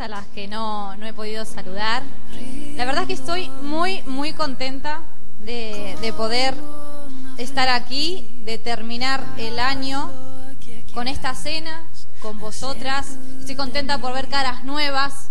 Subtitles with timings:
[0.00, 2.02] a las que no, no he podido saludar.
[2.76, 5.02] La verdad es que estoy muy, muy contenta
[5.40, 6.54] de, de poder
[7.36, 10.10] estar aquí, de terminar el año
[10.94, 11.84] con esta cena,
[12.20, 13.16] con vosotras.
[13.38, 15.30] Estoy contenta por ver caras nuevas,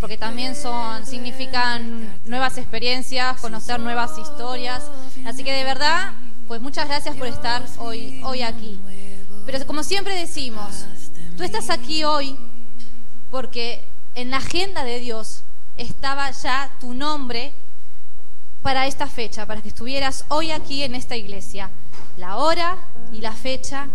[0.00, 4.82] porque también son, significan nuevas experiencias, conocer nuevas historias.
[5.26, 6.12] Así que de verdad,
[6.46, 8.78] pues muchas gracias por estar hoy, hoy aquí.
[9.46, 10.84] Pero como siempre decimos,
[11.36, 12.36] tú estás aquí hoy
[13.30, 13.82] porque
[14.14, 15.42] en la agenda de Dios
[15.76, 17.52] estaba ya tu nombre
[18.62, 21.70] para esta fecha, para que estuvieras hoy aquí en esta iglesia.
[22.16, 22.76] La hora
[23.12, 23.88] y la fecha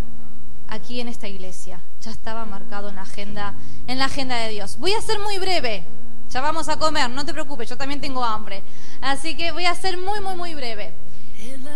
[0.68, 1.80] aquí en esta iglesia.
[2.02, 3.54] Ya estaba marcado en la agenda,
[3.88, 4.78] en la agenda de Dios.
[4.80, 5.84] Voy a ser muy breve.
[6.32, 8.64] Ya vamos a comer, no te preocupes, yo también tengo hambre.
[9.02, 10.94] Así que voy a ser muy, muy, muy breve.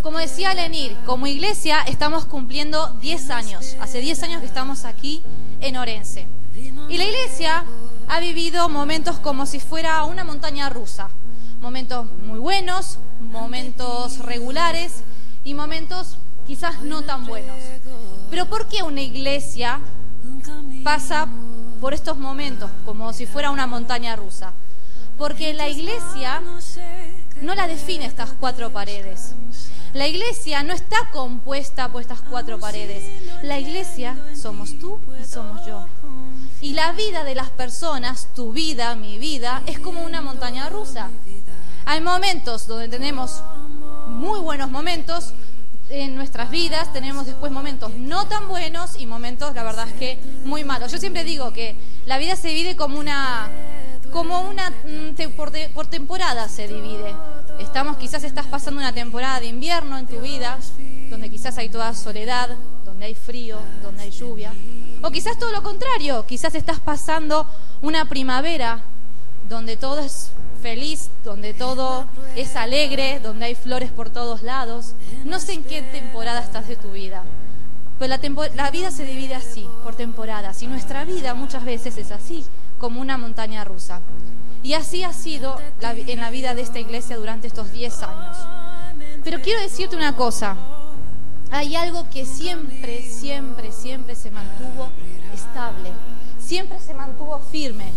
[0.01, 3.75] Como decía Lenir, como iglesia estamos cumpliendo 10 años.
[3.79, 5.21] Hace 10 años que estamos aquí
[5.61, 6.27] en Orense.
[6.89, 7.63] Y la iglesia
[8.09, 11.09] ha vivido momentos como si fuera una montaña rusa.
[11.61, 15.03] Momentos muy buenos, momentos regulares
[15.43, 17.55] y momentos quizás no tan buenos.
[18.31, 19.79] Pero ¿por qué una iglesia
[20.83, 21.27] pasa
[21.79, 24.53] por estos momentos como si fuera una montaña rusa?
[25.19, 26.41] Porque la iglesia
[27.41, 29.35] no la define estas cuatro paredes.
[29.93, 33.03] La iglesia no está compuesta por estas cuatro paredes.
[33.41, 35.85] La iglesia somos tú y somos yo.
[36.61, 41.09] Y la vida de las personas, tu vida, mi vida, es como una montaña rusa.
[41.85, 43.41] Hay momentos donde tenemos
[44.07, 45.33] muy buenos momentos
[45.89, 50.19] en nuestras vidas, tenemos después momentos no tan buenos y momentos, la verdad es que
[50.43, 50.91] muy malos.
[50.91, 53.49] Yo siempre digo que la vida se divide como una,
[54.11, 57.15] como una, mm, por, por temporada se divide.
[57.59, 60.57] Estamos, quizás estás pasando una temporada de invierno en tu vida,
[61.09, 62.49] donde quizás hay toda soledad,
[62.85, 64.53] donde hay frío, donde hay lluvia.
[65.01, 67.45] O quizás todo lo contrario, quizás estás pasando
[67.81, 68.81] una primavera
[69.47, 70.31] donde todo es
[70.61, 72.05] feliz, donde todo
[72.35, 74.93] es alegre, donde hay flores por todos lados.
[75.25, 77.23] No sé en qué temporada estás de tu vida,
[77.97, 82.11] pero la, la vida se divide así, por temporadas, y nuestra vida muchas veces es
[82.11, 82.45] así,
[82.77, 84.01] como una montaña rusa.
[84.61, 88.37] Y así ha sido en la vida de esta iglesia durante estos 10 años.
[89.23, 90.55] Pero quiero decirte una cosa,
[91.51, 94.89] hay algo que siempre, siempre, siempre se mantuvo
[95.33, 95.91] estable,
[96.39, 97.91] siempre se mantuvo firme,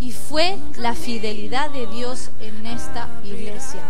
[0.00, 3.80] y fue la fidelidad de Dios en esta iglesia.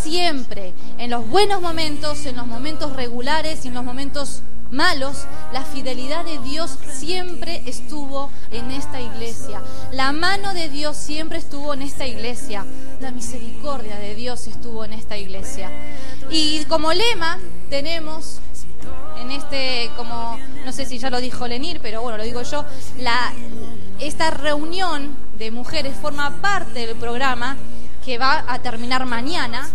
[0.00, 5.64] Siempre, en los buenos momentos, en los momentos regulares y en los momentos malos, la
[5.64, 9.60] fidelidad de Dios siempre estuvo en esta iglesia.
[9.92, 12.64] La mano de Dios siempre estuvo en esta iglesia.
[13.00, 15.70] La misericordia de Dios estuvo en esta iglesia.
[16.30, 17.38] Y como lema
[17.68, 18.40] tenemos
[19.20, 22.64] en este, como no sé si ya lo dijo Lenir, pero bueno, lo digo yo,
[23.98, 27.56] esta reunión de mujeres forma parte del programa
[28.04, 29.68] que va a terminar mañana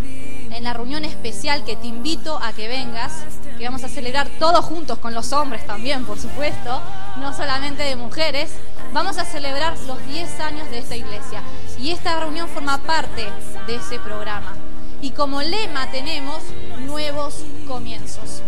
[0.51, 3.12] en la reunión especial que te invito a que vengas
[3.57, 6.81] que vamos a celebrar todos juntos con los hombres también, por supuesto,
[7.17, 8.51] no solamente de mujeres.
[8.93, 11.41] Vamos a celebrar los 10 años de esta iglesia
[11.79, 13.27] y esta reunión forma parte
[13.67, 14.53] de ese programa.
[15.01, 16.44] Y como lema tenemos
[16.79, 18.41] nuevos comienzos.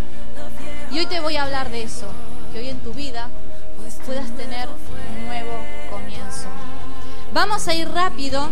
[0.91, 2.07] Y hoy te voy a hablar de eso,
[2.51, 3.29] que hoy en tu vida
[4.05, 5.53] puedas tener un nuevo
[5.89, 6.47] comienzo.
[7.33, 8.49] Vamos a ir rápido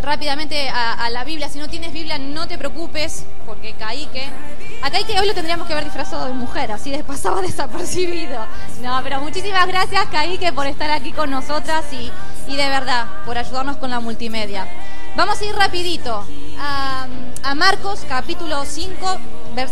[0.00, 1.48] rápidamente a, la Biblia.
[1.48, 4.28] Si no tienes Biblia, no te preocupes, porque Caíque.
[4.84, 8.44] A Caíque hoy lo tendríamos que haber disfrazado de mujer, así de pasaba desapercibido.
[8.82, 12.12] No, pero muchísimas gracias, Caíque, por estar aquí con nosotras y,
[12.52, 14.68] y de verdad, por ayudarnos con la multimedia.
[15.16, 16.26] Vamos a ir rapidito
[16.60, 17.06] a,
[17.42, 19.18] a Marcos, capítulo 5.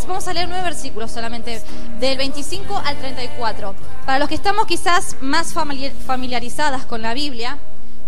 [0.09, 1.61] Vamos a leer nueve versículos solamente,
[2.01, 3.75] del 25 al 34.
[4.07, 7.59] Para los que estamos quizás más familiarizadas con la Biblia,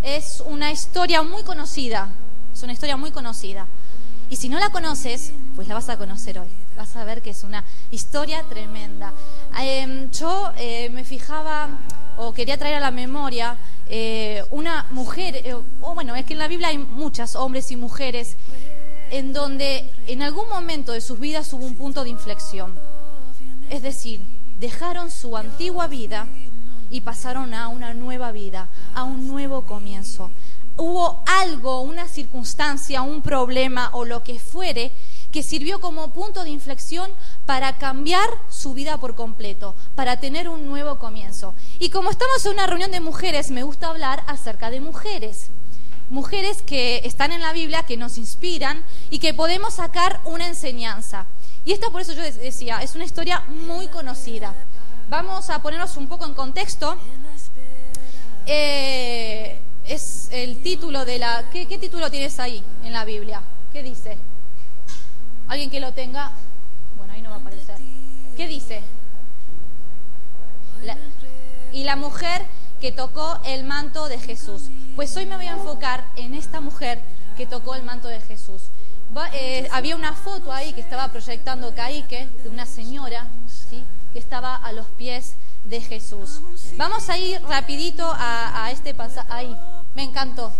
[0.02, 2.08] es una historia muy conocida,
[2.54, 3.66] es una historia muy conocida.
[4.34, 6.48] Y si no la conoces, pues la vas a conocer hoy.
[6.76, 9.12] Vas a ver que es una historia tremenda.
[9.60, 11.68] Em, yo eh, me fijaba
[12.16, 16.40] o quería traer a la memoria eh, una mujer, eh, o bueno, es que en
[16.40, 18.34] la Biblia hay muchas hombres y mujeres
[19.12, 22.74] en donde en algún momento de sus vidas hubo un punto de inflexión.
[23.70, 24.20] Es decir,
[24.58, 26.26] dejaron su antigua vida
[26.90, 30.32] y pasaron a una nueva vida, a un nuevo comienzo.
[30.76, 34.92] Hubo algo, una circunstancia, un problema o lo que fuere
[35.34, 37.10] que sirvió como punto de inflexión
[37.44, 41.54] para cambiar su vida por completo, para tener un nuevo comienzo.
[41.80, 45.48] Y como estamos en una reunión de mujeres, me gusta hablar acerca de mujeres.
[46.08, 51.26] Mujeres que están en la Biblia, que nos inspiran y que podemos sacar una enseñanza.
[51.64, 54.54] Y esto por eso yo decía, es una historia muy conocida.
[55.10, 56.96] Vamos a ponernos un poco en contexto.
[58.46, 58.83] eh,
[60.44, 61.44] el título de la...
[61.50, 63.42] ¿qué, ¿Qué título tienes ahí en la Biblia?
[63.72, 64.16] ¿Qué dice?
[65.48, 66.32] ¿Alguien que lo tenga?
[66.96, 67.76] Bueno, ahí no va a aparecer.
[68.36, 68.82] ¿Qué dice?
[70.84, 70.96] La-
[71.72, 72.42] y la mujer
[72.80, 74.64] que tocó el manto de Jesús.
[74.96, 77.00] Pues hoy me voy a enfocar en esta mujer
[77.36, 78.62] que tocó el manto de Jesús.
[79.16, 83.26] Va- eh, había una foto ahí que estaba proyectando Caíque de una señora
[83.70, 83.82] ¿sí?
[84.12, 86.40] que estaba a los pies de Jesús.
[86.76, 89.28] Vamos a ir rapidito a, a este pasaje.
[89.32, 89.56] Ahí,
[89.94, 90.52] me encantó.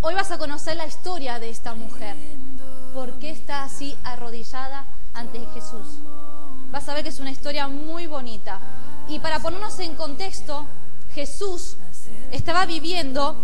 [0.00, 2.16] Hoy vas a conocer la historia de esta mujer.
[2.94, 4.84] ¿Por qué está así arrodillada
[5.14, 5.98] ante Jesús?
[6.70, 8.58] Vas a ver que es una historia muy bonita.
[9.08, 10.66] Y para ponernos en contexto,
[11.14, 11.76] Jesús
[12.30, 13.36] estaba viviendo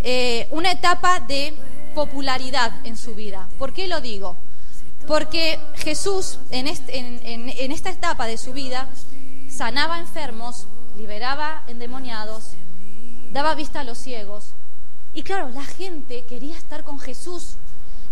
[0.00, 1.54] eh, una etapa de
[1.94, 3.48] popularidad en su vida.
[3.58, 4.36] ¿Por qué lo digo?
[5.06, 8.88] Porque Jesús en, este- en- esta etapa de su vida
[9.48, 12.52] sanaba enfermos, liberaba endemoniados,
[13.32, 14.52] daba vista a los ciegos.
[15.14, 17.56] Y claro, la gente quería estar con Jesús.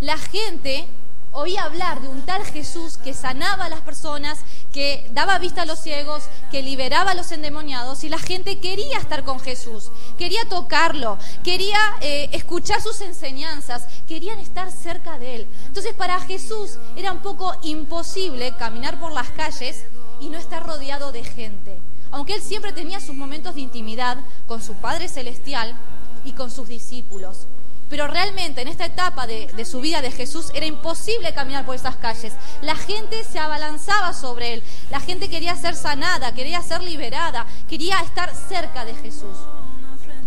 [0.01, 0.87] La gente
[1.33, 4.41] oía hablar de un tal Jesús que sanaba a las personas,
[4.73, 8.05] que daba vista a los ciegos, que liberaba a los endemoniados.
[8.05, 14.39] Y la gente quería estar con Jesús, quería tocarlo, quería eh, escuchar sus enseñanzas, querían
[14.39, 15.47] estar cerca de él.
[15.67, 19.85] Entonces para Jesús era un poco imposible caminar por las calles
[20.21, 21.79] y no estar rodeado de gente.
[22.11, 25.77] Aunque él siempre tenía sus momentos de intimidad con su Padre Celestial
[26.25, 27.47] y con sus discípulos.
[27.89, 31.97] Pero realmente en esta etapa de, su vida de Jesús era imposible caminar por esas
[31.97, 32.33] calles.
[32.63, 34.63] La gente se abalanzaba sobre él.
[34.91, 39.37] La gente quería ser sanada, quería ser liberada, quería estar cerca de Jesús.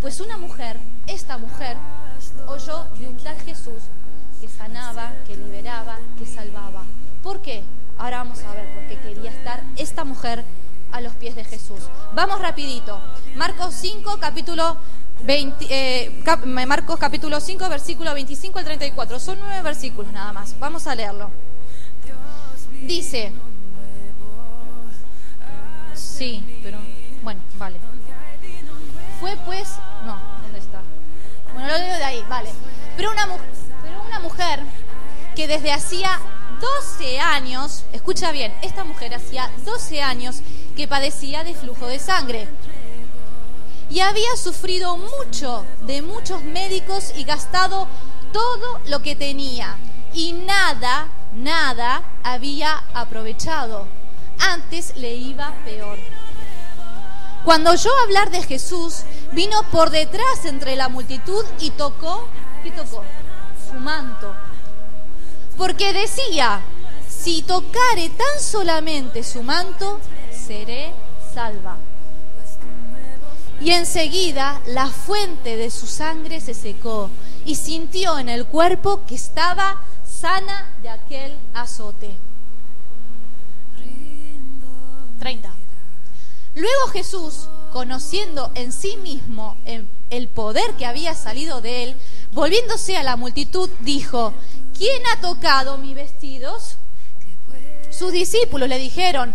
[0.02, 1.78] Pues una mujer, esta mujer,
[2.46, 3.82] oyó de un tal Jesús
[4.42, 6.84] que sanaba, que liberaba, que salvaba.
[7.22, 7.64] ¿Por qué?
[7.96, 10.44] Ahora vamos a ver por qué quería estar esta mujer
[10.94, 11.80] a los pies de Jesús.
[12.14, 13.00] Vamos rapidito.
[13.34, 14.76] Marcos 5, capítulo
[15.24, 19.18] 20, eh, Marcos capítulo 5, versículo 25 al 34.
[19.18, 20.56] Son nueve versículos nada más.
[20.60, 21.32] Vamos a leerlo.
[22.82, 23.32] Dice,
[25.94, 26.78] sí, pero
[27.24, 27.78] bueno, vale.
[29.18, 29.70] Fue pues,
[30.06, 30.80] no, ¿dónde está?
[31.54, 32.50] Bueno, lo leo de ahí, vale.
[32.96, 33.26] Pero una,
[33.82, 34.60] pero una mujer
[35.34, 36.20] que desde hacía
[36.60, 40.42] 12 años, escucha bien, esta mujer hacía 12 años
[40.76, 42.48] que padecía de flujo de sangre
[43.90, 47.86] y había sufrido mucho de muchos médicos y gastado
[48.32, 49.76] todo lo que tenía
[50.12, 53.86] y nada, nada había aprovechado.
[54.38, 55.98] Antes le iba peor.
[57.44, 62.26] Cuando oyó hablar de Jesús, vino por detrás entre la multitud y tocó,
[62.62, 63.04] ¿qué tocó?
[63.68, 64.34] Su manto.
[65.56, 66.62] Porque decía,
[67.08, 70.00] si tocare tan solamente su manto,
[70.46, 70.92] seré
[71.32, 71.76] salva.
[73.60, 77.08] Y enseguida la fuente de su sangre se secó
[77.44, 82.16] y sintió en el cuerpo que estaba sana de aquel azote.
[85.18, 85.54] 30.
[86.56, 91.96] Luego Jesús, conociendo en sí mismo el, poder que había salido de él,
[92.32, 94.34] volviéndose a la multitud, dijo,
[94.76, 96.76] ¿quién ha tocado mis vestidos?
[97.90, 99.34] Sus discípulos le dijeron,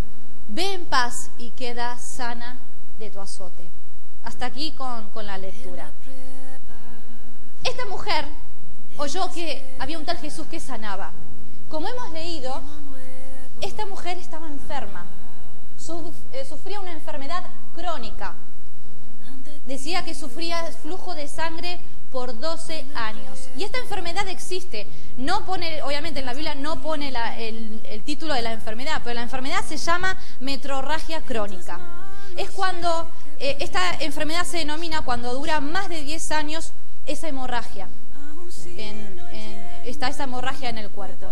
[0.53, 2.57] Ve en paz y queda sana
[2.99, 3.63] de tu azote.
[4.25, 5.91] Hasta aquí con, con la lectura.
[7.63, 8.25] Esta mujer
[8.97, 11.13] oyó que había un tal Jesús que sanaba.
[11.69, 12.61] Como hemos leído,
[13.61, 15.05] esta mujer estaba enferma,
[16.33, 18.33] eh, sufría una enfermedad crónica.
[19.65, 21.79] Decía que sufría flujo de sangre
[22.11, 23.49] por 12 años.
[23.57, 24.85] Y esta enfermedad existe.
[25.17, 29.13] No pone, obviamente en la Biblia no pone la- el, título de la enfermedad, pero
[29.15, 31.79] la enfermedad se llama metrorragia crónica.
[32.37, 33.07] Es cuando
[33.39, 36.71] eh, esta enfermedad se denomina cuando dura más de 10 años
[37.05, 37.87] esa hemorragia.
[39.85, 41.27] Está esa hemorragia en el cuerpo.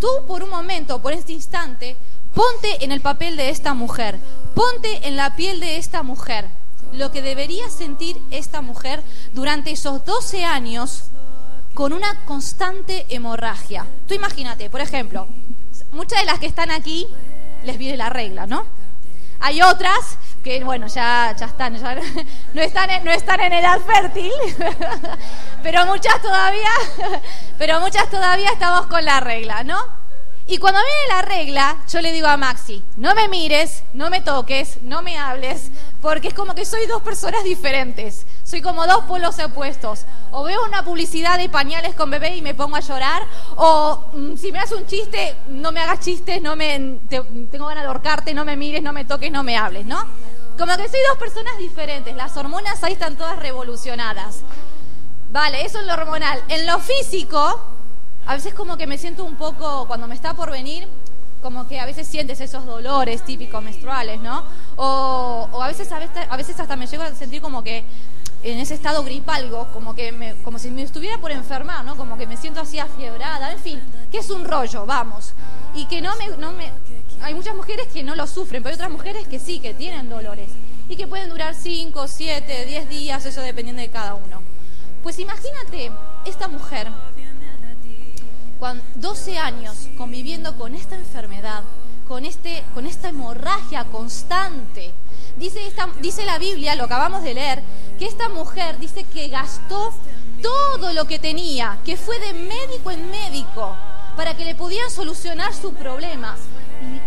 [0.00, 1.96] Tú por un momento, por este instante,
[2.34, 4.18] ponte en el papel de esta mujer,
[4.54, 6.46] ponte en la piel de esta mujer,
[6.92, 9.02] lo que debería sentir esta mujer
[9.32, 11.04] durante esos 12 años
[11.74, 13.86] con una constante hemorragia.
[14.06, 15.28] Tú imagínate, por ejemplo,
[15.92, 17.06] muchas de las que están aquí
[17.64, 18.66] les viene la regla, ¿no?
[19.40, 21.94] Hay otras que bueno, ya, ya están, ya
[22.54, 24.32] no están, no están en edad fértil,
[25.62, 26.70] pero muchas todavía,
[27.58, 29.97] pero muchas todavía estamos con la regla, ¿no?
[30.50, 34.22] Y cuando viene la regla, yo le digo a Maxi, no me mires, no me
[34.22, 39.04] toques, no me hables, porque es como que soy dos personas diferentes, soy como dos
[39.04, 40.06] polos opuestos.
[40.30, 43.24] O veo una publicidad de pañales con bebé y me pongo a llorar,
[43.56, 47.84] o mm, si me haces un chiste, no me hagas chistes, no me, tengo ganas
[47.84, 50.02] de ahorcarte, no me mires, no me toques, no me hables, ¿no?
[50.56, 54.40] Como que soy dos personas diferentes, las hormonas ahí están todas revolucionadas.
[55.30, 56.42] Vale, eso es lo hormonal.
[56.48, 57.60] En lo físico,
[58.28, 60.86] a veces como que me siento un poco, cuando me está por venir,
[61.40, 64.44] como que a veces sientes esos dolores típicos menstruales, ¿no?
[64.76, 67.84] O, a, veces, a, veces, hasta me llego a sentir como que
[68.42, 71.96] en ese estado gripalgo, como que me, como si me estuviera por enfermar, ¿no?
[71.96, 73.80] Como que me siento así afiebrada, en fin,
[74.12, 75.32] que es un rollo, vamos.
[75.74, 76.70] Y que no me, no me...
[77.22, 80.10] Hay muchas mujeres que no lo sufren, pero hay otras mujeres que sí, que tienen
[80.10, 80.50] dolores.
[80.90, 84.42] Y que pueden durar 5, 7, 10 días, eso dependiendo de cada uno.
[85.02, 85.90] Pues imagínate
[86.26, 86.88] esta mujer
[88.96, 91.62] 12 años conviviendo con esta enfermedad,
[92.08, 94.92] con, este, con esta hemorragia constante.
[95.36, 97.62] Dice, esta, dice la Biblia, lo acabamos de leer,
[97.98, 99.92] que esta mujer dice que gastó
[100.42, 103.76] todo lo que tenía, que fue de médico en médico,
[104.16, 106.36] para que le pudieran solucionar su problema.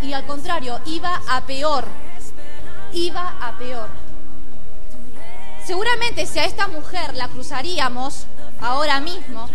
[0.02, 1.86] Y, y al contrario, iba a peor,
[2.94, 3.90] iba a peor.
[5.66, 8.26] Seguramente si a esta mujer la cruzaríamos
[8.62, 9.48] ahora mismo,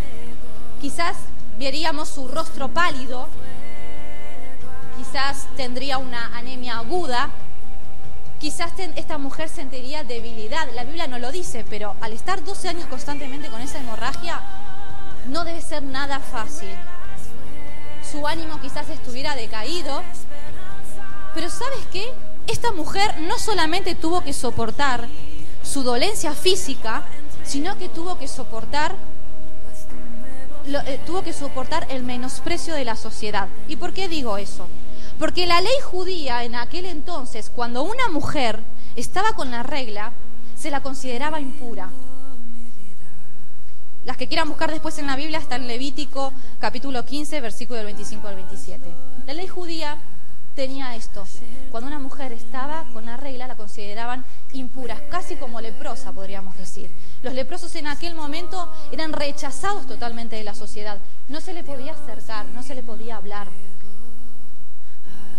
[0.80, 1.16] quizás
[1.58, 3.28] veríamos su rostro pálido,
[4.96, 7.30] quizás tendría una anemia aguda,
[8.40, 10.68] quizás esta mujer sentiría debilidad.
[10.74, 14.40] La Biblia no lo dice, pero al estar 12 años constantemente con esa hemorragia,
[15.28, 16.74] no debe ser nada fácil.
[18.10, 20.02] Su ánimo quizás estuviera decaído,
[21.34, 22.12] pero ¿sabes qué?
[22.46, 25.08] Esta mujer no solamente tuvo que soportar
[25.62, 27.02] su dolencia física,
[27.42, 28.94] sino que tuvo que soportar
[30.68, 33.48] eh, tuvo que soportar el menosprecio de la sociedad.
[33.68, 34.66] ¿Y por qué digo eso?
[35.18, 38.60] Porque la ley judía en aquel entonces, cuando una mujer
[38.96, 40.12] estaba con la regla,
[40.58, 41.90] se la consideraba impura.
[44.04, 47.86] Las que quieran buscar después en la Biblia están en Levítico capítulo 15, versículo del
[47.86, 48.84] 25 al 27.
[49.26, 49.98] La ley judía
[50.56, 51.24] tenía esto.
[51.70, 56.90] Cuando una mujer estaba con la regla, la consideraban impuras, casi como leprosa, podríamos decir.
[57.22, 60.98] Los leprosos en aquel momento eran rechazados totalmente de la sociedad.
[61.28, 63.48] No se le podía acercar, no se le podía hablar.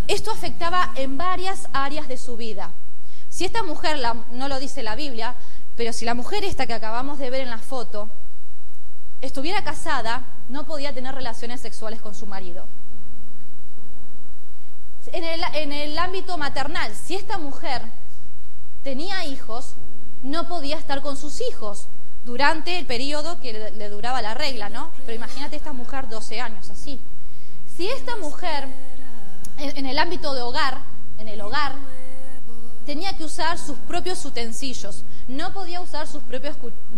[0.07, 2.71] Esto afectaba en varias áreas de su vida.
[3.29, 3.99] Si esta mujer,
[4.31, 5.35] no lo dice la Biblia,
[5.75, 8.07] pero si la mujer esta que acabamos de ver en la foto
[9.19, 12.67] estuviera casada, no podía tener relaciones sexuales con su marido
[15.13, 17.81] en el, ámbito maternal, si esta mujer
[18.83, 19.73] tenía hijos,
[20.23, 21.87] no podía estar con sus hijos
[22.25, 24.91] durante el periodo que le, duraba la regla, ¿no?
[25.05, 26.99] Pero imagínate esta mujer 12 años así.
[27.75, 28.67] Si esta mujer
[29.57, 30.81] en, el ámbito de hogar,
[31.19, 31.73] en el hogar,
[32.85, 36.55] tenía que usar sus propios utensilios, no podía usar sus propios,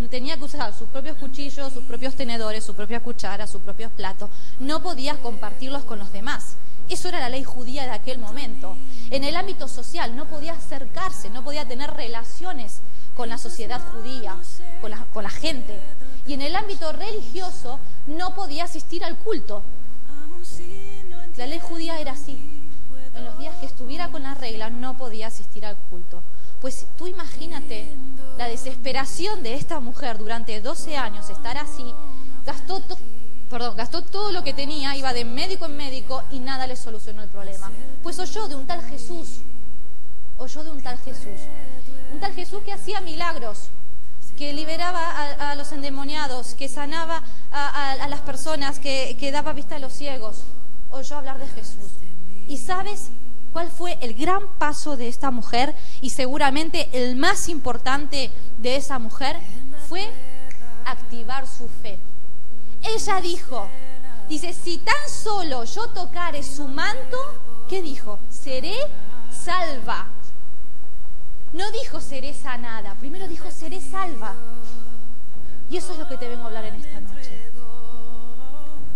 [0.09, 4.29] tenía que usar sus propios cuchillos, sus propios tenedores, sus propias cucharas, sus propios platos,
[4.59, 6.55] no podía compartirlos con los demás.
[6.89, 8.75] Eso era la ley judía de aquel momento.
[9.11, 12.81] En el ámbito social no podía acercarse, no podía tener relaciones
[13.15, 14.35] con la sociedad judía,
[14.81, 15.79] con la, gente.
[16.25, 19.61] Y en el ámbito religioso no podía asistir al culto.
[21.37, 22.39] La ley judía era así.
[23.13, 26.23] En los días que estuviera con la regla no podía asistir al culto.
[26.61, 27.93] Pues tú imagínate
[28.37, 31.93] la desesperación de esta mujer durante 12 años, estar así,
[32.45, 32.81] gastó
[33.49, 37.23] perdón, gastó todo lo que tenía, iba de médico en médico y nada le solucionó
[37.23, 37.71] el problema.
[38.03, 39.39] Pues oyó de un tal Jesús,
[40.37, 41.39] oyó de un tal Jesús,
[42.13, 43.69] un tal Jesús que hacía milagros,
[44.37, 49.79] que liberaba a, los endemoniados, que sanaba a, las personas, que, que daba vista a
[49.79, 50.43] los ciegos.
[50.91, 51.91] Oyó hablar de Jesús.
[52.47, 53.09] ¿Y sabes
[53.51, 55.75] cuál fue el gran paso de esta mujer?
[56.01, 59.35] Y seguramente el más importante de esa mujer
[59.89, 60.09] fue
[60.85, 61.99] activar su fe.
[62.81, 63.67] Ella dijo,
[64.27, 67.17] dice, si tan solo yo tocare su manto,
[67.67, 68.19] ¿qué dijo?
[68.29, 68.75] Seré
[69.31, 70.07] salva.
[71.51, 74.33] No dijo seré sanada, primero dijo seré salva.
[75.69, 77.49] Y eso es lo que te vengo a hablar en esta noche.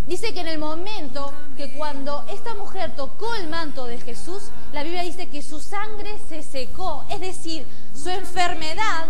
[0.08, 4.84] Dice que en el momento que cuando esta mujer tocó el manto de Jesús, la
[4.84, 9.08] Biblia dice que su sangre se secó, es decir, su enfermedad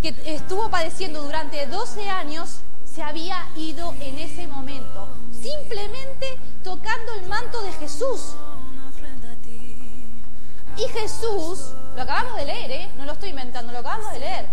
[0.00, 2.60] que estuvo padeciendo durante 12 años
[2.94, 8.34] se había ido en ese momento, simplemente tocando el manto de Jesús.
[10.76, 12.90] Y Jesús Lo acabamos de leer, ¿eh?
[12.96, 14.46] No lo estoy inventando, lo acabamos de leer.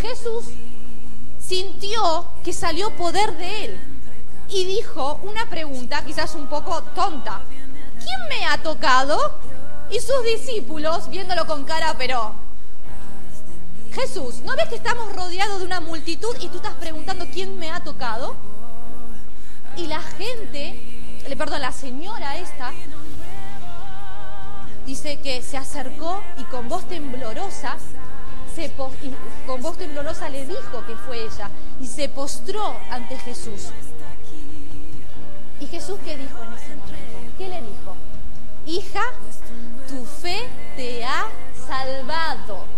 [0.00, 0.46] Jesús
[1.38, 3.80] sintió que salió poder de él
[4.48, 7.42] y dijo una pregunta quizás un poco tonta.
[7.98, 9.18] ¿Quién me ha tocado?
[9.90, 12.45] Y sus discípulos, viéndolo con cara, pero...
[13.96, 17.70] Jesús, ¿no ves que estamos rodeados de una multitud y tú estás preguntando quién me
[17.70, 18.36] ha tocado?
[19.74, 20.78] Y la gente,
[21.38, 22.72] perdón, la señora esta,
[24.84, 27.78] dice que se acercó y con voz temblorosa,
[28.54, 28.70] se
[29.46, 31.48] con voz temblorosa le dijo que fue ella
[31.80, 33.70] y se postró ante Jesús.
[35.58, 37.34] ¿Y Jesús qué dijo en ese momento?
[37.38, 37.96] ¿Qué le dijo?
[38.66, 39.04] Hija,
[39.88, 41.24] tu fe te ha
[41.66, 42.76] salvado.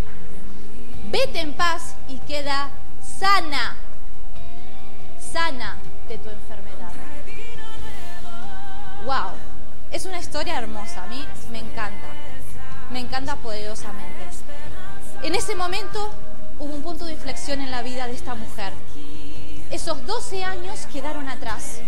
[1.11, 2.69] Vete en paz y queda
[3.01, 3.79] sana,
[5.19, 6.93] sana de tu enfermedad.
[9.07, 9.31] ¡Wow!
[9.91, 12.09] Es una historia hermosa, a mí me encanta,
[12.91, 14.23] me encanta poderosamente.
[15.23, 16.11] En ese momento
[16.59, 18.75] hubo un punto de inflexión en la vida de esta mujer.
[19.71, 21.81] Esos 12 años quedaron atrás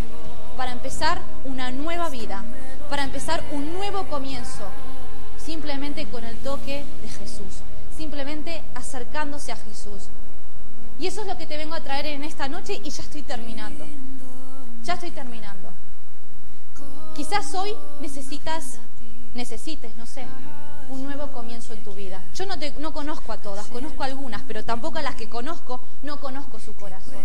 [0.56, 2.42] para empezar una nueva vida,
[2.88, 4.64] para empezar un nuevo comienzo,
[5.36, 7.62] simplemente con el toque de Jesús,
[8.00, 10.04] simplemente acercándose a Jesús.
[10.98, 13.20] Y eso es lo que te vengo a traer en esta noche y ya estoy
[13.20, 13.84] terminando.
[14.84, 15.68] Ya estoy terminando.
[17.14, 18.78] Quizás hoy necesitas,
[19.34, 20.24] necesites, no sé,
[20.88, 22.24] un nuevo comienzo en tu vida.
[22.34, 25.28] Yo no, te, no conozco a todas, conozco a algunas, pero tampoco a las que
[25.28, 27.22] conozco, no conozco su corazón.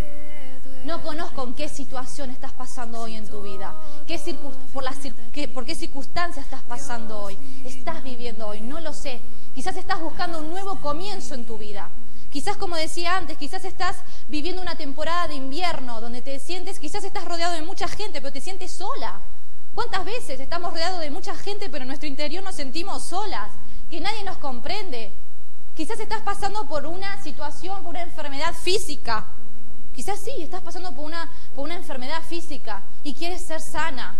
[0.85, 3.73] No conozco en qué situación estás pasando hoy en tu vida,
[4.05, 4.19] qué
[4.71, 4.85] por,
[5.31, 9.19] qué, por qué circunstancias estás pasando hoy, estás viviendo hoy, no lo sé.
[9.55, 11.89] Quizás estás buscando un nuevo comienzo en tu vida.
[12.31, 17.03] Quizás, como decía antes, quizás estás viviendo una temporada de invierno donde te sientes, quizás
[17.03, 19.21] estás rodeado de mucha gente, pero te sientes sola.
[19.73, 23.49] ¿Cuántas veces estamos rodeados de mucha gente, pero en nuestro interior nos sentimos solas,
[23.89, 25.11] que nadie nos comprende?
[25.75, 29.25] Quizás estás pasando por una situación, por una enfermedad física,
[29.95, 34.15] Quizás sí, estás pasando por una, por una enfermedad física y quieres ser sana.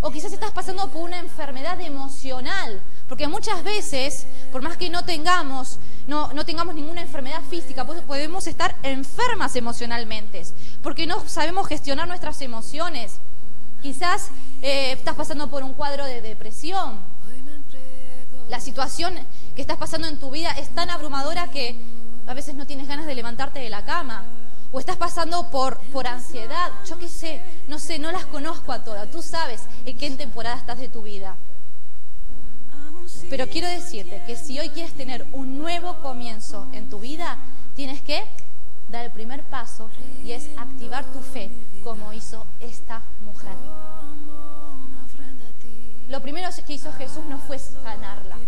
[0.00, 2.82] O quizás estás pasando por una enfermedad emocional.
[3.08, 8.02] Porque muchas veces, por más que no tengamos, no, no tengamos ninguna enfermedad física, pues
[8.02, 10.42] podemos estar enfermas emocionalmente.
[10.82, 13.18] Porque no sabemos gestionar nuestras emociones.
[13.82, 14.28] Quizás
[14.62, 16.98] eh, estás pasando por un cuadro de depresión.
[18.48, 19.14] La situación
[19.54, 21.80] que estás pasando en tu vida es tan abrumadora que
[22.26, 24.24] a veces no tienes ganas de levantarte de la cama
[24.74, 28.82] o estás pasando por, por ansiedad, yo qué sé, no sé, no las conozco a
[28.82, 31.36] todas, tú sabes en qué temporada estás de tu vida.
[33.30, 37.38] Pero quiero decirte que si hoy quieres tener un nuevo comienzo en tu vida,
[37.76, 38.24] tienes que
[38.90, 39.90] dar el primer paso
[40.24, 41.52] y es activar tu fe
[41.84, 43.54] como hizo esta mujer.
[46.08, 48.38] Lo primero que hizo Jesús no fue sanarla.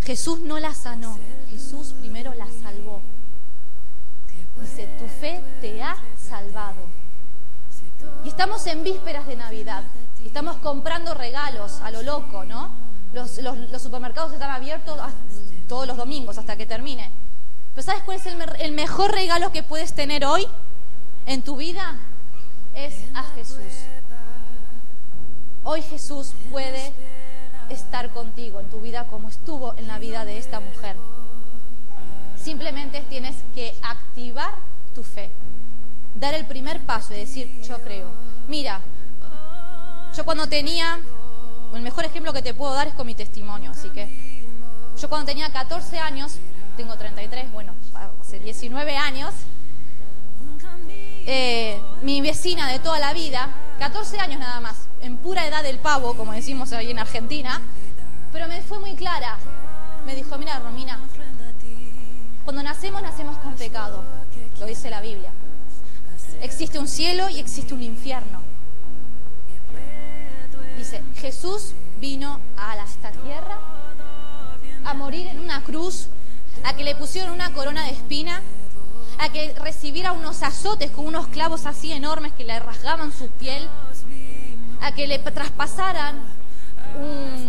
[0.00, 1.18] Jesús no la sanó,
[1.50, 3.02] Jesús primero la salvó.
[4.60, 5.96] Dice, tu fe te ha
[6.28, 7.00] salvado.
[8.24, 9.84] Y estamos en vísperas de Navidad.
[10.24, 12.70] estamos comprando regalos a lo loco, ¿no?
[13.12, 13.40] Los,
[13.82, 14.98] supermercados están abiertos
[15.68, 17.10] todos los domingos hasta que termine.
[17.74, 20.46] Pero ¿sabes cuál es el, el mejor regalo que puedes tener hoy
[21.26, 21.98] en tu vida?
[22.74, 23.58] Es a Jesús.
[25.64, 26.92] Hoy Jesús puede
[27.70, 30.96] estar contigo en tu vida como estuvo en la vida de esta mujer.
[32.42, 34.54] Simplemente tienes que activar
[34.94, 35.30] tu fe,
[36.14, 38.10] dar el primer paso y decir, yo creo.
[38.48, 38.80] Mira,
[40.16, 40.98] yo cuando tenía,
[41.74, 44.08] el mejor ejemplo que te puedo dar es con mi testimonio, así que
[45.00, 46.36] yo cuando tenía 14 años,
[46.76, 47.74] tengo 33, bueno,
[48.20, 49.32] hace 19 años,
[51.26, 55.78] eh, mi vecina de toda la vida, 14 años nada más, en pura edad del
[55.78, 57.60] pavo, como decimos ahí en Argentina,
[58.32, 59.38] pero me fue muy clara.
[60.06, 60.98] Me dijo, mira, Romina,
[62.44, 64.02] cuando nacemos, nacemos con pecado,
[64.58, 65.30] lo dice la Biblia.
[66.42, 68.40] Existe un cielo y existe un infierno.
[70.76, 73.58] Dice, Jesús vino a esta tierra
[74.84, 76.08] a morir en una cruz,
[76.64, 78.42] a que le pusieron una corona de espina,
[79.18, 83.68] a que recibiera unos azotes con unos clavos así enormes que le rasgaban su piel,
[84.80, 86.22] a que le traspasaran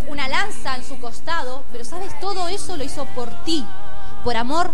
[0.08, 3.66] una lanza en su costado, pero sabes, todo eso lo hizo por ti,
[4.24, 4.72] por amor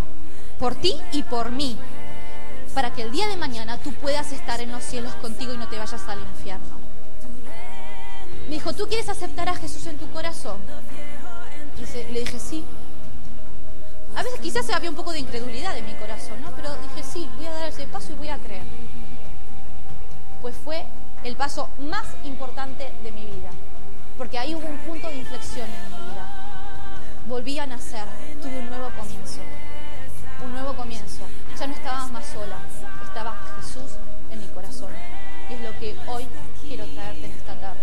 [0.60, 1.78] por ti y por mí,
[2.74, 5.68] para que el día de mañana tú puedas estar en los cielos contigo y no
[5.68, 6.78] te vayas al infierno.
[8.48, 10.58] Me dijo, ¿tú quieres aceptar a Jesús en tu corazón?
[11.78, 12.64] Y le dije, sí.
[14.16, 16.52] A veces quizás había un poco de incredulidad en mi corazón, ¿no?
[16.56, 18.64] Pero dije, sí, voy a dar ese paso y voy a creer.
[20.42, 20.86] Pues fue
[21.24, 23.50] el paso más importante de mi vida,
[24.18, 27.24] porque ahí hubo un punto de inflexión en mi vida.
[27.28, 28.06] volví a nacer,
[28.42, 29.42] tuve un nuevo comienzo.
[30.44, 31.26] Un nuevo comienzo.
[31.60, 32.58] Ya no estaba más sola,
[33.04, 33.98] estaba Jesús
[34.32, 34.92] en mi corazón.
[35.50, 36.26] Y es lo que hoy
[36.62, 37.82] quiero traerte en esta tarde.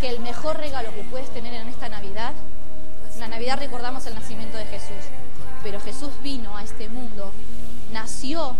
[0.00, 2.34] Que el mejor regalo que puedes tener en esta Navidad,
[3.14, 5.04] en la Navidad recordamos el nacimiento de Jesús,
[5.64, 7.32] pero Jesús vino a este mundo,
[7.92, 8.54] nació,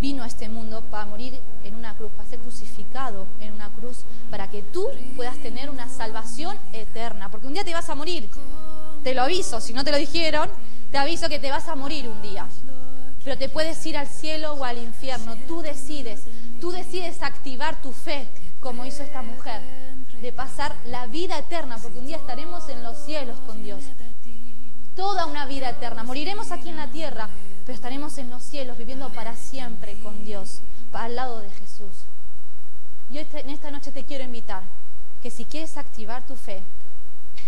[0.00, 4.04] vino a este mundo para morir en una cruz, para ser crucificado en una cruz,
[4.30, 8.30] para que tú puedas tener una salvación eterna, porque un día te vas a morir,
[9.04, 10.48] te lo aviso, si no te lo dijeron,
[10.90, 12.46] te aviso que te vas a morir un día,
[13.24, 16.22] pero te puedes ir al cielo o al infierno, tú decides,
[16.60, 18.28] tú decides activar tu fe,
[18.60, 19.60] como hizo esta mujer,
[20.22, 23.84] de pasar la vida eterna, porque un día estaremos en los cielos con Dios
[24.98, 26.02] toda una vida eterna.
[26.02, 27.28] Moriremos aquí en la tierra,
[27.64, 30.58] pero estaremos en los cielos viviendo para siempre con Dios,
[30.92, 32.02] al lado de Jesús.
[33.08, 34.64] Yo en esta noche te quiero invitar
[35.22, 36.62] que si quieres activar tu fe,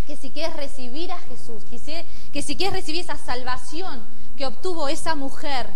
[0.07, 4.01] que si quieres recibir a Jesús, que si quieres recibir esa salvación
[4.35, 5.67] que obtuvo esa mujer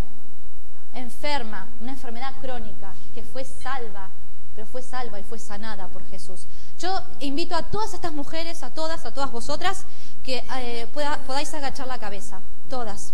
[0.94, 4.10] enferma, una enfermedad crónica, que fue salva,
[4.56, 6.46] pero fue salva y fue sanada por Jesús.
[6.80, 9.86] Yo invito a todas estas mujeres, a todas, a todas vosotras,
[10.24, 10.88] que eh,
[11.28, 13.14] podáis agachar la cabeza, todas.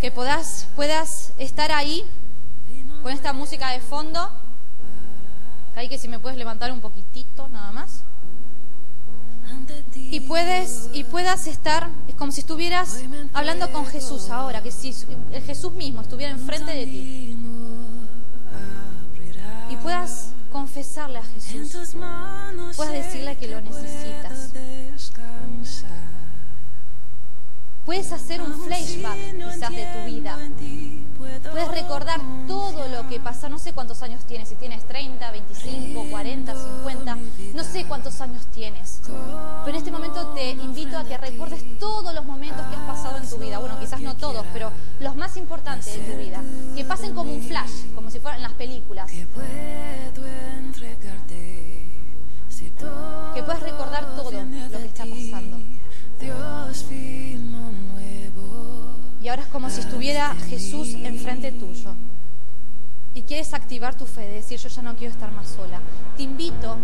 [0.00, 2.04] Que puedas estar ahí
[3.02, 4.30] con esta música de fondo.
[5.76, 8.03] Ahí que si me puedes levantar un poquitito nada más.
[10.10, 13.00] Y puedes y puedas estar es como si estuvieras
[13.32, 14.94] hablando con Jesús ahora, que si
[15.32, 17.36] el Jesús mismo estuviera enfrente de ti.
[19.70, 21.96] Y puedas confesarle a Jesús.
[22.76, 24.52] Puedas decirle que lo necesitas.
[27.84, 30.38] Puedes hacer un flashback quizás de tu vida.
[31.50, 36.10] Puedes recordar todo lo que pasó, no sé cuántos años tienes, si tienes 30, 25,
[36.10, 37.18] 40, 50,
[37.54, 39.00] no sé cuántos años tienes.
[39.64, 43.16] Pero en este momento te invito a que recuerdes todos los momentos que has pasado
[43.18, 43.58] en tu vida.
[43.58, 46.42] Bueno, quizás no todos, pero los más importantes de tu vida.
[46.74, 49.10] Que pasen como un flash, como si fueran las películas.
[59.64, 61.94] Como si estuviera Jesús enfrente tuyo.
[63.14, 65.80] Y quieres activar tu fe, de decir yo ya no quiero estar más sola.
[66.18, 66.76] Te invito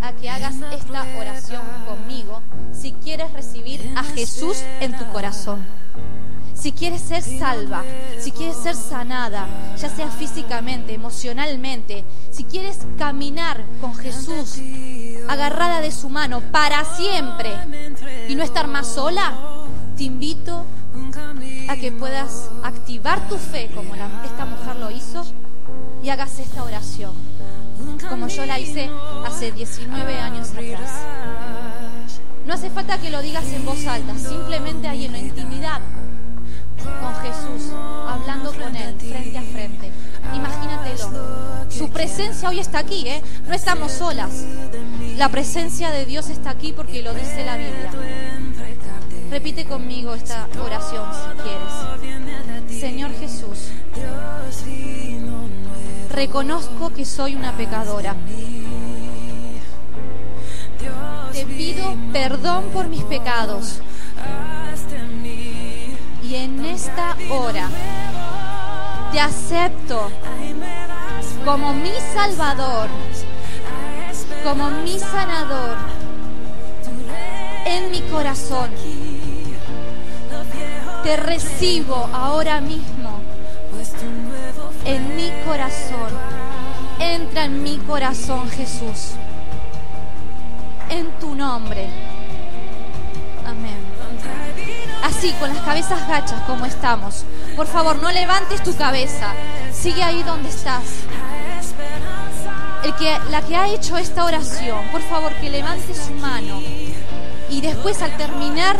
[0.00, 2.40] a que hagas esta oración conmigo
[2.72, 5.66] si quieres recibir a Jesús en tu corazón.
[6.54, 7.84] Si quieres ser salva,
[8.18, 14.62] si quieres ser sanada, ya sea físicamente, emocionalmente, si quieres caminar con Jesús
[15.28, 17.52] agarrada de su mano para siempre
[18.30, 19.34] y no estar más sola,
[19.98, 20.83] te invito a
[21.84, 25.22] que puedas activar tu fe como esta mujer lo hizo
[26.02, 27.12] y hagas esta oración,
[28.08, 28.88] como yo la hice
[29.26, 30.90] hace 19 años atrás.
[32.46, 35.82] No hace falta que lo digas en voz alta, simplemente ahí en la intimidad
[36.82, 37.70] con Jesús,
[38.08, 39.90] hablando con Él frente a frente.
[40.34, 41.10] Imagínatelo.
[41.68, 43.22] Su presencia hoy está aquí, ¿eh?
[43.46, 44.46] No estamos solas.
[45.18, 47.90] La presencia de Dios está aquí porque lo dice la Biblia.
[49.34, 52.80] Repite conmigo esta oración si quieres.
[52.80, 53.70] Señor Jesús,
[56.08, 58.14] reconozco que soy una pecadora.
[61.32, 63.80] Te pido perdón por mis pecados.
[66.22, 67.68] Y en esta hora
[69.10, 70.12] te acepto
[71.44, 72.86] como mi Salvador,
[74.44, 75.76] como mi sanador
[77.66, 78.70] en mi corazón
[81.04, 83.20] te recibo ahora mismo
[84.86, 86.10] en mi corazón.
[86.98, 89.12] Entra en mi corazón, Jesús.
[90.88, 91.88] En tu nombre.
[93.46, 93.76] Amén.
[95.02, 97.24] Así, con las cabezas gachas como estamos.
[97.54, 99.34] Por favor, no levantes tu cabeza.
[99.72, 100.84] Sigue ahí donde estás.
[102.82, 106.60] El que, la que ha hecho esta oración, por favor, que levante su mano.
[107.50, 108.76] Y después al terminar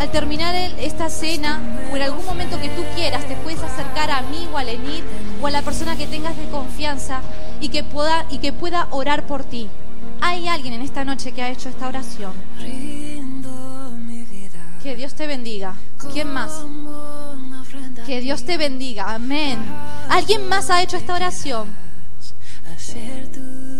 [0.00, 1.60] al terminar esta cena
[1.92, 5.04] o en algún momento que tú quieras, te puedes acercar a mí o a Lenit
[5.42, 7.20] o a la persona que tengas de confianza
[7.60, 9.68] y que pueda, y que pueda orar por ti.
[10.22, 12.32] Hay alguien en esta noche que ha hecho esta oración.
[14.82, 15.74] Que Dios te bendiga.
[16.14, 16.64] ¿Quién más?
[18.06, 19.14] Que Dios te bendiga.
[19.14, 19.58] Amén.
[20.08, 21.68] ¿Alguien más ha hecho esta oración?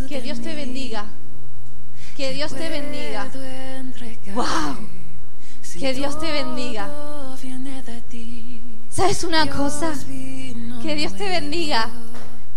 [0.07, 1.07] Que Dios te bendiga.
[2.15, 3.27] Que Dios te bendiga.
[5.81, 6.90] Que Dios te bendiga.
[8.90, 9.95] ¿Sabes una cosa?
[10.83, 11.88] Que Dios te bendiga.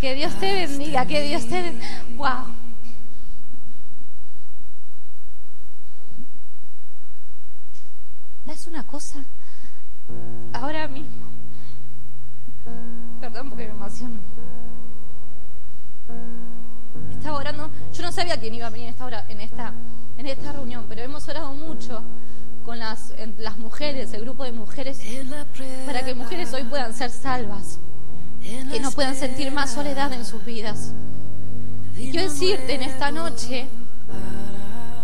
[0.02, 1.06] Que Dios te bendiga.
[1.06, 1.74] Que Dios te...
[2.18, 2.64] ¡Wow!
[8.46, 9.24] ¿sabes una cosa?
[10.54, 11.26] Ahora mismo,
[13.20, 14.20] perdón porque me emociono.
[17.10, 19.74] Estaba orando, yo no sabía quién iba a venir en esta, hora, en esta,
[20.18, 22.04] en esta reunión, pero hemos orado mucho
[22.66, 25.00] con las, las mujeres, el grupo de mujeres,
[25.86, 27.80] para que mujeres hoy puedan ser salvas,
[28.42, 30.92] que no puedan sentir más soledad en sus vidas.
[31.98, 33.68] Y quiero decirte en esta noche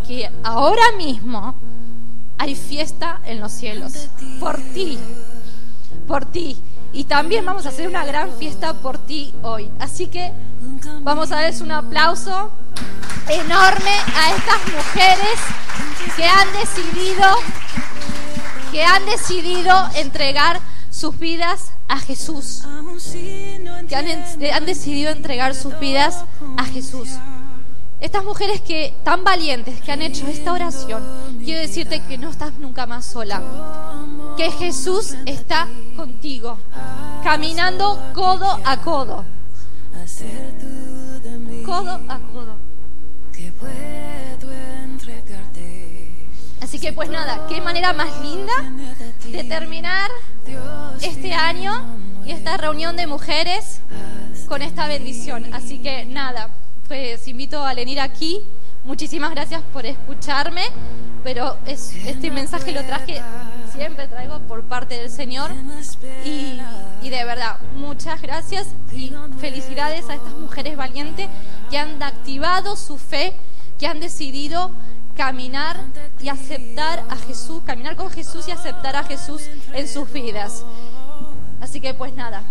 [0.07, 1.55] que ahora mismo
[2.37, 4.97] hay fiesta en los cielos por ti,
[6.07, 6.57] por ti.
[6.91, 9.69] Y también vamos a hacer una gran fiesta por ti hoy.
[9.79, 10.31] Así que
[11.03, 12.51] vamos a darles un aplauso
[13.29, 15.39] enorme a estas mujeres
[16.15, 17.25] que han decidido
[18.71, 22.63] que han decidido entregar sus vidas a Jesús.
[23.87, 23.95] Que
[24.53, 26.23] han, decidido entregar sus vidas
[26.57, 27.09] a Jesús.
[27.99, 31.03] Estas mujeres que tan valientes que han hecho esta oración,
[31.43, 33.41] quiero decirte que no estás nunca más sola.
[34.37, 36.57] Que Jesús está contigo,
[37.23, 39.25] caminando codo a codo.
[41.65, 42.58] Codo a codo.
[46.61, 48.53] Así que pues nada, qué manera más linda
[49.25, 50.11] de terminar
[51.01, 51.73] este año
[52.25, 53.81] y esta reunión de mujeres
[54.47, 55.53] con esta bendición.
[55.53, 56.49] Así que nada,
[56.87, 58.41] pues invito a venir aquí.
[58.83, 60.63] Muchísimas gracias por escucharme,
[61.23, 63.21] pero es, este mensaje lo traje,
[63.73, 65.51] siempre traigo por parte del Señor.
[66.23, 66.59] Y,
[67.01, 71.27] y de verdad, muchas gracias y felicidades a estas mujeres valientes
[71.69, 73.33] que han activado su fe,
[73.79, 74.71] que han decidido
[75.15, 75.77] caminar
[76.21, 80.63] y aceptar a Jesús, caminar con Jesús y aceptar a Jesús en sus vidas.
[81.61, 82.43] Así que pues nada,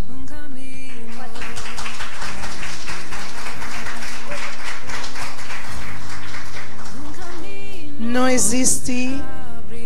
[8.00, 9.20] Não existe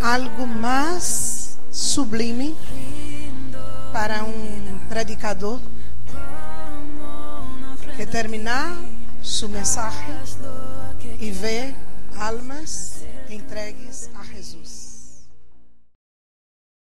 [0.02, 2.54] algo mais sublime
[3.92, 5.58] para um predicador
[7.96, 8.70] que terminar
[9.22, 10.14] sua mensagem
[11.22, 11.72] e ver
[12.18, 14.21] almas entregues a.